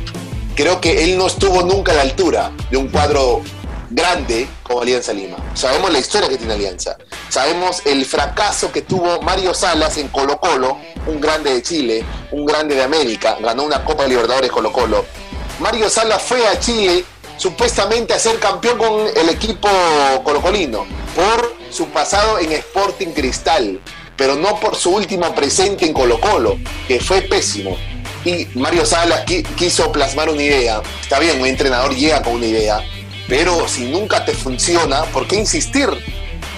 creo 0.61 0.79
que 0.79 1.05
él 1.05 1.17
no 1.17 1.27
estuvo 1.27 1.63
nunca 1.63 1.93
a 1.93 1.95
la 1.95 2.03
altura 2.03 2.53
de 2.71 2.77
un 2.77 2.89
cuadro 2.89 3.41
grande 3.89 4.47
como 4.63 4.83
Alianza 4.83 5.15
Lima. 5.15 5.39
Sabemos 5.55 5.91
la 5.91 5.99
historia 5.99 6.29
que 6.29 6.37
tiene 6.37 6.53
Alianza. 6.53 6.99
Sabemos 7.31 7.81
el 7.87 8.05
fracaso 8.05 8.71
que 8.71 8.83
tuvo 8.83 9.23
Mario 9.23 9.55
Salas 9.55 9.97
en 9.97 10.09
Colo 10.09 10.39
Colo, 10.39 10.77
un 11.07 11.19
grande 11.19 11.55
de 11.55 11.63
Chile, 11.63 12.05
un 12.33 12.45
grande 12.45 12.75
de 12.75 12.83
América, 12.83 13.39
ganó 13.41 13.63
una 13.63 13.83
Copa 13.83 14.03
de 14.03 14.11
Libertadores 14.11 14.51
Colo 14.51 14.71
Colo. 14.71 15.07
Mario 15.61 15.89
Salas 15.89 16.21
fue 16.21 16.47
a 16.47 16.61
Chile 16.61 17.07
supuestamente 17.39 18.13
a 18.13 18.19
ser 18.19 18.39
campeón 18.39 18.77
con 18.77 19.07
el 19.17 19.31
equipo 19.31 19.71
colocolino 20.25 20.85
por 21.17 21.57
su 21.71 21.87
pasado 21.87 22.39
en 22.39 22.53
Sporting 22.53 23.13
Cristal, 23.15 23.81
pero 24.15 24.37
no 24.37 24.61
por 24.61 24.77
su 24.77 24.91
último 24.91 25.35
presente 25.35 25.87
en 25.87 25.95
Colo 25.95 26.21
Colo, 26.21 26.59
que 26.87 27.01
fue 27.01 27.23
pésimo. 27.23 27.79
Y 28.25 28.47
Mario 28.55 28.85
Salas 28.85 29.25
quiso 29.57 29.91
plasmar 29.93 30.29
una 30.29 30.43
idea. 30.43 30.83
Está 31.01 31.19
bien, 31.19 31.41
un 31.41 31.47
entrenador 31.47 31.95
llega 31.95 32.23
con 32.23 32.35
una 32.35 32.47
idea, 32.47 32.85
pero 33.29 33.67
si 33.67 33.85
nunca 33.85 34.25
te 34.25 34.33
funciona, 34.33 35.05
¿por 35.05 35.27
qué 35.27 35.37
insistir? 35.37 35.89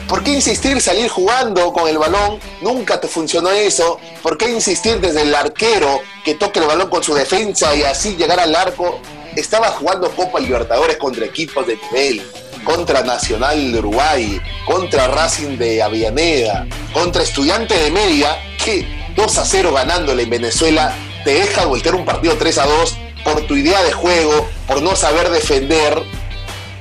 ¿Por 0.08 0.22
qué 0.22 0.32
insistir 0.32 0.80
salir 0.80 1.08
jugando 1.08 1.72
con 1.72 1.88
el 1.88 1.96
balón? 1.98 2.38
Nunca 2.60 3.00
te 3.00 3.08
funcionó 3.08 3.50
eso. 3.50 3.98
¿Por 4.22 4.36
qué 4.36 4.50
insistir 4.50 5.00
desde 5.00 5.22
el 5.22 5.34
arquero 5.34 6.00
que 6.24 6.34
toque 6.34 6.58
el 6.58 6.66
balón 6.66 6.90
con 6.90 7.02
su 7.02 7.14
defensa 7.14 7.74
y 7.74 7.82
así 7.82 8.16
llegar 8.16 8.40
al 8.40 8.54
arco? 8.54 9.00
Estaba 9.36 9.68
jugando 9.68 10.10
Copa 10.10 10.38
Libertadores 10.40 10.98
contra 10.98 11.24
equipos 11.24 11.66
de 11.66 11.76
nivel, 11.76 12.22
contra 12.64 13.02
Nacional 13.02 13.72
de 13.72 13.78
Uruguay, 13.78 14.40
contra 14.66 15.08
Racing 15.08 15.56
de 15.56 15.82
Avellaneda, 15.82 16.66
contra 16.92 17.22
Estudiante 17.22 17.74
de 17.74 17.90
Media, 17.90 18.36
que 18.62 18.86
2 19.16 19.38
a 19.38 19.44
0 19.46 19.72
ganándole 19.72 20.24
en 20.24 20.30
Venezuela 20.30 20.94
te 21.24 21.34
deja 21.34 21.66
voltear 21.66 21.94
un 21.94 22.04
partido 22.04 22.36
3 22.36 22.58
a 22.58 22.66
2 22.66 22.96
por 23.24 23.40
tu 23.46 23.56
idea 23.56 23.82
de 23.82 23.92
juego, 23.92 24.48
por 24.66 24.82
no 24.82 24.96
saber 24.96 25.30
defender. 25.30 26.02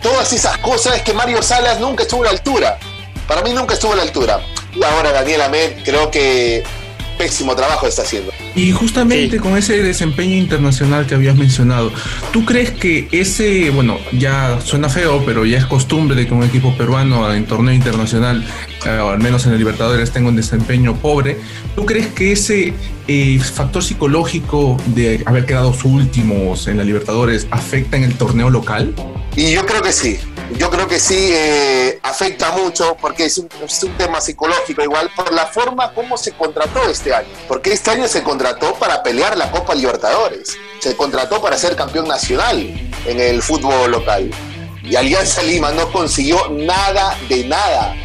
Todas 0.01 0.33
esas 0.33 0.57
cosas 0.57 0.95
es 0.95 1.01
que 1.03 1.13
Mario 1.13 1.41
Salas 1.43 1.79
nunca 1.79 2.03
estuvo 2.03 2.23
a 2.23 2.25
la 2.25 2.31
altura. 2.31 2.79
Para 3.27 3.41
mí 3.41 3.53
nunca 3.53 3.75
estuvo 3.75 3.93
a 3.93 3.97
la 3.97 4.01
altura. 4.01 4.39
Y 4.73 4.83
ahora 4.83 5.11
Daniel 5.11 5.41
Ahmed 5.41 5.83
creo 5.83 6.09
que 6.09 6.63
pésimo 7.21 7.55
trabajo 7.55 7.85
está 7.85 8.01
haciendo. 8.01 8.31
Y 8.55 8.71
justamente 8.71 9.39
con 9.39 9.55
ese 9.55 9.83
desempeño 9.83 10.35
internacional 10.35 11.05
que 11.05 11.13
habías 11.13 11.35
mencionado, 11.35 11.91
¿tú 12.33 12.45
crees 12.45 12.71
que 12.71 13.07
ese, 13.11 13.69
bueno, 13.69 13.99
ya 14.11 14.59
suena 14.61 14.89
feo, 14.89 15.21
pero 15.23 15.45
ya 15.45 15.59
es 15.59 15.65
costumbre 15.65 16.15
de 16.15 16.25
que 16.25 16.33
un 16.33 16.43
equipo 16.43 16.75
peruano 16.75 17.31
en 17.31 17.45
torneo 17.45 17.75
internacional, 17.75 18.43
eh, 18.87 18.97
o 18.97 19.09
al 19.09 19.19
menos 19.19 19.45
en 19.45 19.51
el 19.51 19.59
Libertadores, 19.59 20.09
tenga 20.09 20.29
un 20.29 20.35
desempeño 20.35 20.95
pobre? 20.95 21.37
¿Tú 21.75 21.85
crees 21.85 22.07
que 22.07 22.31
ese 22.31 22.73
eh, 23.07 23.39
factor 23.39 23.83
psicológico 23.83 24.77
de 24.87 25.21
haber 25.27 25.45
quedado 25.45 25.75
últimos 25.83 26.67
en 26.67 26.77
la 26.77 26.83
Libertadores 26.83 27.47
afecta 27.51 27.97
en 27.97 28.03
el 28.03 28.15
torneo 28.15 28.49
local? 28.49 28.95
Y 29.35 29.51
yo 29.51 29.63
creo 29.67 29.83
que 29.83 29.93
sí 29.93 30.17
yo 30.57 30.69
creo 30.69 30.87
que 30.87 30.99
sí 30.99 31.29
eh, 31.33 31.99
afecta 32.03 32.51
mucho 32.51 32.97
porque 32.99 33.25
es 33.25 33.37
un, 33.37 33.49
tema 33.97 34.21
psicológico 34.21 34.81
igual 34.83 35.09
por 35.15 35.33
la 35.33 35.45
forma 35.47 35.93
como 35.93 36.17
se 36.17 36.31
contrató 36.33 36.89
este 36.89 37.13
año. 37.13 37.27
Porque 37.47 37.73
este 37.73 37.91
año 37.91 38.07
se 38.07 38.23
contrató 38.23 38.73
para 38.75 39.03
pelear 39.03 39.37
la 39.37 39.51
Copa 39.51 39.75
Libertadores, 39.75 40.57
se 40.79 40.95
contrató 40.95 41.41
para 41.41 41.57
ser 41.57 41.75
campeón 41.75 42.07
nacional 42.07 42.57
en 43.05 43.19
el 43.19 43.41
fútbol 43.41 43.91
local. 43.91 44.31
Y 44.83 44.95
Alianza 44.95 45.43
Lima 45.43 45.71
no 45.71 45.91
consiguió 45.91 46.49
nada 46.49 47.17
de 47.29 47.45
nada, 47.45 47.95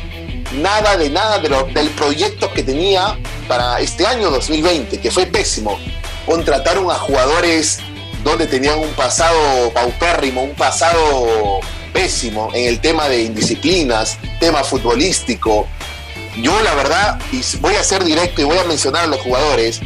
nada 0.52 0.96
de 0.96 1.10
nada 1.10 1.38
de 1.38 1.48
del 1.72 1.90
proyecto 1.90 2.52
que 2.52 2.62
tenía 2.62 3.18
para 3.48 3.80
este 3.80 4.06
año 4.06 4.30
2020, 4.30 5.00
que 5.00 5.10
fue 5.10 5.26
pésimo. 5.26 5.78
Contrataron 6.26 6.90
a 6.90 6.94
jugadores 6.94 7.78
donde 8.22 8.46
tenían 8.46 8.78
un 8.78 8.90
pasado 8.90 9.70
paupérrimo, 9.72 10.42
un 10.42 10.54
pasado 10.54 11.60
pésimo 11.96 12.50
en 12.52 12.68
el 12.68 12.78
tema 12.80 13.08
de 13.08 13.22
indisciplinas, 13.22 14.18
tema 14.38 14.62
futbolístico. 14.62 15.66
Yo 16.42 16.60
la 16.60 16.74
verdad, 16.74 17.18
voy 17.60 17.74
a 17.74 17.82
ser 17.82 18.04
directo 18.04 18.42
y 18.42 18.44
voy 18.44 18.58
a 18.58 18.64
mencionar 18.64 19.04
a 19.04 19.06
los 19.06 19.20
jugadores, 19.20 19.80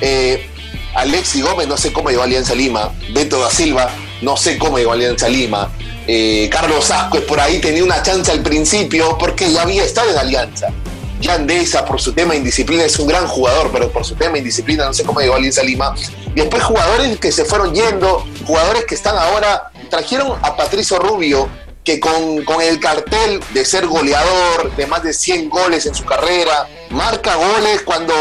eh, 0.00 0.48
Alexi 0.94 1.40
Gómez 1.40 1.66
no 1.66 1.76
sé 1.76 1.92
cómo 1.92 2.08
llegó 2.08 2.22
a 2.22 2.26
Alianza 2.26 2.54
Lima, 2.54 2.92
Beto 3.12 3.40
da 3.40 3.50
Silva 3.50 3.90
no 4.22 4.36
sé 4.36 4.58
cómo 4.58 4.78
llegó 4.78 4.92
a 4.92 4.94
Alianza 4.94 5.28
Lima, 5.28 5.72
eh, 6.06 6.48
Carlos 6.52 6.88
Asco 6.92 7.18
por 7.22 7.40
ahí 7.40 7.58
tenía 7.58 7.82
una 7.82 8.00
chance 8.00 8.30
al 8.30 8.42
principio 8.42 9.18
porque 9.18 9.50
ya 9.52 9.62
había 9.62 9.82
estado 9.82 10.10
en 10.12 10.18
Alianza. 10.18 10.68
Yandesa 11.20 11.84
por 11.84 12.00
su 12.00 12.12
tema 12.12 12.36
indisciplina 12.36 12.84
es 12.84 12.96
un 13.00 13.08
gran 13.08 13.26
jugador, 13.26 13.70
pero 13.72 13.90
por 13.90 14.04
su 14.04 14.14
tema 14.14 14.38
indisciplina 14.38 14.84
no 14.84 14.94
sé 14.94 15.02
cómo 15.02 15.20
llegó 15.20 15.34
a 15.34 15.38
Alianza 15.38 15.64
Lima. 15.64 15.94
Y 16.32 16.40
después 16.40 16.62
jugadores 16.62 17.18
que 17.18 17.32
se 17.32 17.44
fueron 17.44 17.74
yendo, 17.74 18.24
jugadores 18.46 18.84
que 18.84 18.94
están 18.94 19.16
ahora 19.18 19.72
trajeron 19.88 20.38
a 20.42 20.56
Patricio 20.56 20.98
Rubio, 20.98 21.48
que 21.86 22.00
con, 22.00 22.60
el 22.60 22.80
cartel 22.80 23.40
de 23.54 23.64
ser 23.64 23.86
goleador, 23.86 24.74
de 24.74 24.86
más 24.86 25.04
de 25.04 25.12
100 25.12 25.48
goles 25.48 25.86
en 25.86 25.94
su 25.94 26.04
carrera, 26.04 26.68
marca 26.90 27.36
goles 27.36 27.82
cuando 27.82 28.12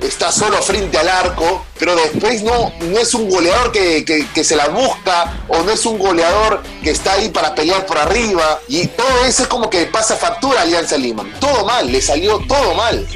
está 0.00 0.32
solo 0.32 0.56
frente 0.62 0.96
al 0.96 1.08
arco, 1.08 1.66
pero 1.78 1.94
después 1.94 2.42
no, 2.42 2.72
no 2.80 2.98
es 2.98 3.12
un 3.12 3.28
goleador 3.28 3.72
que, 3.72 4.04
que, 4.04 4.44
se 4.44 4.56
la 4.56 4.68
busca 4.68 5.44
o 5.48 5.62
no 5.62 5.70
es 5.70 5.84
un 5.84 5.98
goleador 5.98 6.62
que 6.82 6.90
está 6.90 7.12
ahí 7.12 7.28
para 7.28 7.54
pelear 7.54 7.84
por 7.84 7.98
arriba. 7.98 8.60
Y 8.68 8.86
todo 8.86 9.26
eso 9.26 9.42
es 9.42 9.48
como 9.48 9.68
que 9.68 9.84
pasa 9.84 10.16
factura 10.16 10.60
a 10.60 10.62
Alianza 10.62 10.96
Lima. 10.96 11.26
Todo 11.40 11.66
mal, 11.66 11.92
le 11.92 12.00
salió 12.00 12.38
todo 12.48 12.74
mal. 12.74 13.06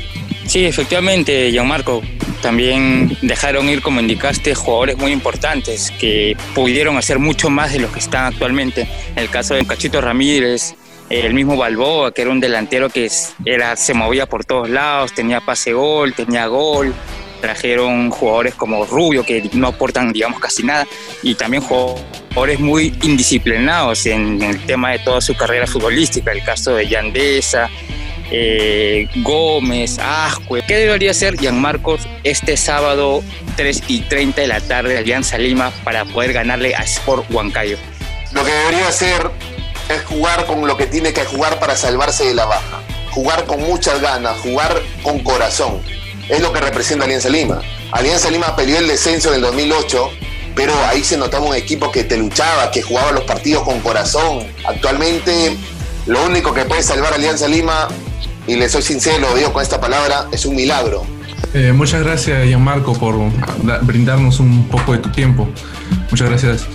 Sí, 0.46 0.66
efectivamente, 0.66 1.50
Gianmarco 1.50 2.02
también 2.42 3.16
dejaron 3.22 3.68
ir, 3.68 3.80
como 3.80 4.00
indicaste, 4.00 4.54
jugadores 4.54 4.98
muy 4.98 5.12
importantes 5.12 5.90
que 5.98 6.36
pudieron 6.54 6.98
hacer 6.98 7.18
mucho 7.18 7.48
más 7.48 7.72
de 7.72 7.78
lo 7.78 7.90
que 7.90 8.00
están 8.00 8.26
actualmente. 8.26 8.82
En 9.12 9.18
el 9.18 9.30
caso 9.30 9.54
de 9.54 9.64
Cachito 9.64 10.00
Ramírez, 10.00 10.74
el 11.08 11.34
mismo 11.34 11.56
Balboa, 11.56 12.12
que 12.12 12.22
era 12.22 12.30
un 12.30 12.40
delantero 12.40 12.90
que 12.90 13.10
era, 13.44 13.76
se 13.76 13.94
movía 13.94 14.26
por 14.26 14.44
todos 14.44 14.68
lados, 14.68 15.14
tenía 15.14 15.40
pase 15.40 15.72
gol, 15.72 16.12
tenía 16.14 16.46
gol. 16.46 16.92
Trajeron 17.40 18.10
jugadores 18.10 18.54
como 18.54 18.86
Rubio, 18.86 19.24
que 19.24 19.50
no 19.54 19.68
aportan, 19.68 20.12
digamos, 20.12 20.38
casi 20.38 20.62
nada, 20.62 20.86
y 21.24 21.34
también 21.34 21.62
jugadores 21.62 22.60
muy 22.60 22.96
indisciplinados 23.02 24.06
en 24.06 24.40
el 24.42 24.64
tema 24.64 24.92
de 24.92 25.00
toda 25.00 25.20
su 25.20 25.34
carrera 25.34 25.66
futbolística. 25.66 26.30
El 26.30 26.44
caso 26.44 26.76
de 26.76 26.86
Yandesa, 26.86 27.68
eh, 28.32 29.08
Gómez, 29.16 29.98
Ascue. 29.98 30.62
¿Qué 30.66 30.76
debería 30.76 31.10
hacer 31.10 31.36
Marcos 31.52 32.00
este 32.24 32.56
sábado 32.56 33.22
3 33.56 33.84
y 33.88 34.00
30 34.00 34.40
de 34.40 34.46
la 34.46 34.60
tarde 34.60 34.96
Alianza 34.96 35.36
Lima 35.36 35.70
para 35.84 36.06
poder 36.06 36.32
ganarle 36.32 36.74
a 36.74 36.82
Sport 36.82 37.30
Huancayo? 37.30 37.76
Lo 38.32 38.42
que 38.42 38.50
debería 38.50 38.88
hacer 38.88 39.30
es 39.90 40.02
jugar 40.04 40.46
con 40.46 40.66
lo 40.66 40.76
que 40.78 40.86
tiene 40.86 41.12
que 41.12 41.24
jugar 41.24 41.60
para 41.60 41.76
salvarse 41.76 42.24
de 42.24 42.34
la 42.34 42.46
baja. 42.46 42.80
Jugar 43.10 43.44
con 43.44 43.60
muchas 43.60 44.00
ganas, 44.00 44.38
jugar 44.40 44.80
con 45.02 45.18
corazón. 45.20 45.82
Es 46.30 46.40
lo 46.40 46.52
que 46.52 46.60
representa 46.60 47.04
Alianza 47.04 47.28
Lima. 47.28 47.60
Alianza 47.90 48.30
Lima 48.30 48.56
peleó 48.56 48.78
el 48.78 48.88
descenso 48.88 49.28
en 49.28 49.36
el 49.36 49.40
2008 49.42 50.10
pero 50.54 50.74
ahí 50.84 51.02
se 51.02 51.16
notaba 51.16 51.46
un 51.46 51.54
equipo 51.54 51.90
que 51.90 52.04
te 52.04 52.18
luchaba, 52.18 52.70
que 52.70 52.82
jugaba 52.82 53.12
los 53.12 53.24
partidos 53.24 53.62
con 53.64 53.80
corazón. 53.80 54.46
Actualmente 54.66 55.56
lo 56.06 56.24
único 56.24 56.52
que 56.52 56.64
puede 56.64 56.82
salvar 56.82 57.12
a 57.12 57.16
Alianza 57.16 57.48
Lima 57.48 57.88
y 58.46 58.56
le 58.56 58.68
soy 58.68 58.82
sincero, 58.82 59.28
lo 59.30 59.36
digo 59.36 59.52
con 59.52 59.62
esta 59.62 59.80
palabra, 59.80 60.26
es 60.32 60.44
un 60.44 60.56
milagro. 60.56 61.06
Eh, 61.54 61.72
muchas 61.72 62.02
gracias, 62.02 62.46
Gianmarco, 62.46 62.94
por 62.94 63.16
brindarnos 63.82 64.40
un 64.40 64.68
poco 64.68 64.92
de 64.92 64.98
tu 64.98 65.10
tiempo. 65.10 65.48
Muchas 66.10 66.28
gracias. 66.28 66.66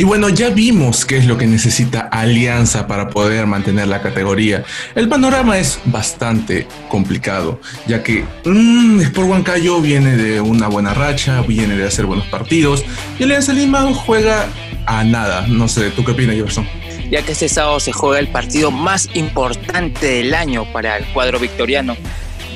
Y 0.00 0.04
bueno, 0.04 0.28
ya 0.28 0.50
vimos 0.50 1.04
qué 1.04 1.16
es 1.16 1.26
lo 1.26 1.36
que 1.36 1.46
necesita 1.48 2.02
Alianza 2.12 2.86
para 2.86 3.10
poder 3.10 3.46
mantener 3.46 3.88
la 3.88 4.00
categoría. 4.00 4.62
El 4.94 5.08
panorama 5.08 5.58
es 5.58 5.80
bastante 5.86 6.68
complicado, 6.88 7.60
ya 7.88 8.04
que 8.04 8.24
mmm, 8.44 9.00
Sport 9.00 9.28
Huancayo 9.28 9.80
viene 9.80 10.16
de 10.16 10.40
una 10.40 10.68
buena 10.68 10.94
racha, 10.94 11.42
viene 11.42 11.76
de 11.76 11.84
hacer 11.84 12.06
buenos 12.06 12.26
partidos, 12.26 12.84
y 13.18 13.24
Alianza 13.24 13.52
Lima 13.52 13.92
juega 13.92 14.46
a 14.86 15.02
nada. 15.02 15.48
No 15.48 15.66
sé, 15.66 15.90
¿tú 15.90 16.04
qué 16.04 16.12
opinas, 16.12 16.36
Jefferson? 16.36 16.68
Ya 17.10 17.22
que 17.22 17.32
este 17.32 17.48
sábado 17.48 17.80
se 17.80 17.92
juega 17.92 18.18
el 18.18 18.28
partido 18.28 18.70
más 18.70 19.08
importante 19.14 20.06
del 20.06 20.34
año 20.34 20.64
para 20.72 20.96
el 20.96 21.06
cuadro 21.12 21.38
victoriano, 21.38 21.96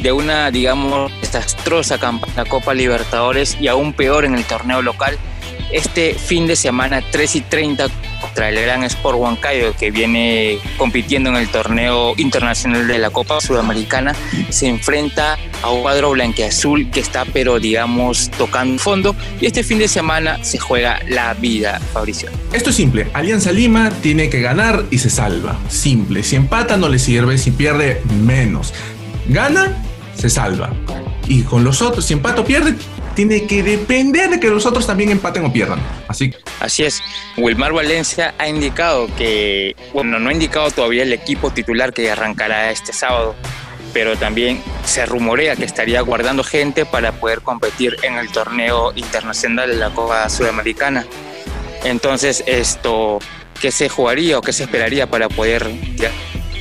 de 0.02 0.12
una, 0.12 0.50
digamos, 0.50 1.12
desastrosa 1.20 1.98
campaña 1.98 2.44
Copa 2.44 2.74
Libertadores 2.74 3.56
y 3.60 3.68
aún 3.68 3.92
peor 3.92 4.24
en 4.24 4.34
el 4.34 4.44
torneo 4.44 4.82
local 4.82 5.18
este 5.72 6.14
fin 6.14 6.46
de 6.46 6.56
semana 6.56 7.02
3 7.10 7.36
y 7.36 7.40
30 7.40 7.88
contra 8.20 8.48
el 8.48 8.60
Gran 8.60 8.84
Sport 8.84 9.18
Huancayo 9.18 9.74
que 9.76 9.90
viene 9.90 10.58
compitiendo 10.76 11.30
en 11.30 11.36
el 11.36 11.48
torneo 11.48 12.14
internacional 12.16 12.86
de 12.86 12.98
la 12.98 13.10
Copa 13.10 13.40
Sudamericana 13.40 14.14
se 14.50 14.68
enfrenta 14.68 15.38
a 15.62 15.70
un 15.70 15.82
cuadro 15.82 16.10
blanqueazul 16.10 16.90
que 16.90 17.00
está 17.00 17.24
pero 17.24 17.58
digamos 17.58 18.30
tocando 18.30 18.80
fondo 18.80 19.16
y 19.40 19.46
este 19.46 19.64
fin 19.64 19.78
de 19.78 19.88
semana 19.88 20.42
se 20.44 20.58
juega 20.58 21.00
la 21.08 21.34
vida 21.34 21.80
Fabricio. 21.92 22.30
Esto 22.52 22.70
es 22.70 22.76
simple, 22.76 23.08
Alianza 23.14 23.52
Lima 23.52 23.90
tiene 24.02 24.28
que 24.28 24.40
ganar 24.40 24.84
y 24.90 24.98
se 24.98 25.10
salva, 25.10 25.58
simple, 25.68 26.22
si 26.22 26.36
empata 26.36 26.76
no 26.76 26.88
le 26.88 26.98
sirve, 26.98 27.38
si 27.38 27.50
pierde 27.50 28.02
menos, 28.22 28.72
gana 29.28 29.82
se 30.16 30.30
salva. 30.30 30.70
Y 31.28 31.42
con 31.42 31.64
los 31.64 31.82
otros 31.82 32.04
si 32.04 32.12
empata 32.12 32.42
o 32.42 32.44
pierde 32.44 32.74
tiene 33.14 33.46
que 33.46 33.62
depender 33.62 34.30
de 34.30 34.40
que 34.40 34.48
los 34.48 34.66
otros 34.66 34.86
también 34.86 35.10
empaten 35.10 35.44
o 35.44 35.52
pierdan. 35.52 35.80
Así. 36.08 36.34
Así 36.60 36.84
es. 36.84 37.02
Wilmar 37.36 37.72
Valencia 37.72 38.34
ha 38.38 38.48
indicado 38.48 39.08
que, 39.16 39.76
bueno, 39.92 40.18
no 40.18 40.30
ha 40.30 40.32
indicado 40.32 40.70
todavía 40.70 41.02
el 41.02 41.12
equipo 41.12 41.50
titular 41.50 41.92
que 41.92 42.10
arrancará 42.10 42.70
este 42.70 42.92
sábado, 42.92 43.34
pero 43.92 44.16
también 44.16 44.62
se 44.84 45.06
rumorea 45.06 45.56
que 45.56 45.64
estaría 45.64 46.00
guardando 46.00 46.44
gente 46.44 46.86
para 46.86 47.12
poder 47.12 47.42
competir 47.42 47.96
en 48.02 48.14
el 48.14 48.30
torneo 48.30 48.92
internacional 48.96 49.68
de 49.68 49.76
la 49.76 49.90
Copa 49.90 50.28
Sudamericana. 50.28 51.06
Entonces, 51.84 52.44
esto, 52.46 53.18
¿qué 53.60 53.70
se 53.70 53.88
jugaría 53.88 54.38
o 54.38 54.42
qué 54.42 54.52
se 54.52 54.64
esperaría 54.64 55.08
para 55.08 55.28
poder, 55.28 55.68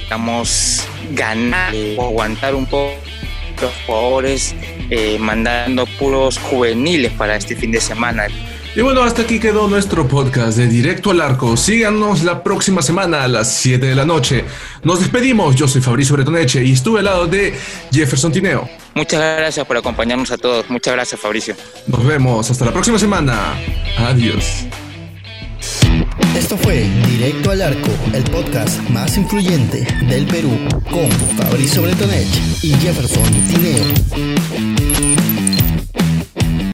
digamos, 0.03 0.83
ganar 1.11 1.73
o 1.97 2.05
aguantar 2.05 2.55
un 2.55 2.65
poco 2.65 2.91
los 3.61 3.71
jugadores 3.85 4.55
eh, 4.91 5.17
mandando 5.17 5.85
puros 5.97 6.37
juveniles 6.37 7.11
para 7.13 7.35
este 7.35 7.55
fin 7.55 7.71
de 7.71 7.81
semana. 7.81 8.27
Y 8.75 8.81
bueno, 8.81 9.03
hasta 9.03 9.23
aquí 9.23 9.39
quedó 9.39 9.67
nuestro 9.67 10.07
podcast 10.07 10.57
de 10.57 10.67
Directo 10.67 11.11
al 11.11 11.19
Arco. 11.19 11.57
Síganos 11.57 12.23
la 12.23 12.43
próxima 12.43 12.81
semana 12.81 13.23
a 13.23 13.27
las 13.27 13.53
7 13.55 13.85
de 13.85 13.95
la 13.95 14.05
noche. 14.05 14.45
Nos 14.83 14.99
despedimos. 14.99 15.55
Yo 15.55 15.67
soy 15.67 15.81
Fabricio 15.81 16.15
Bretoneche 16.15 16.63
y 16.63 16.73
estuve 16.73 16.99
al 16.99 17.05
lado 17.05 17.27
de 17.27 17.53
Jefferson 17.91 18.31
Tineo. 18.31 18.69
Muchas 18.93 19.19
gracias 19.37 19.65
por 19.65 19.77
acompañarnos 19.77 20.31
a 20.31 20.37
todos. 20.37 20.69
Muchas 20.69 20.93
gracias, 20.93 21.19
Fabricio. 21.19 21.55
Nos 21.87 22.05
vemos. 22.05 22.49
Hasta 22.49 22.65
la 22.65 22.71
próxima 22.71 22.99
semana. 22.99 23.55
Adiós. 23.97 24.65
Esto 26.35 26.57
fue 26.57 26.89
Directo 27.07 27.51
al 27.51 27.61
Arco, 27.61 27.91
el 28.13 28.23
podcast 28.23 28.79
más 28.89 29.17
influyente 29.17 29.85
del 30.07 30.25
Perú, 30.25 30.51
con 30.89 31.09
Fabricio 31.37 31.81
Bretonech 31.81 32.27
y 32.63 32.73
Jefferson 32.75 33.31
Tineo. 33.47 35.10